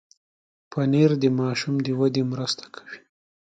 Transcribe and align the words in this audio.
پنېر 0.71 1.11
د 1.21 1.25
ماشوم 1.39 1.75
د 1.85 1.87
ودې 1.99 2.23
مرسته 2.31 2.65
کوي. 2.75 2.99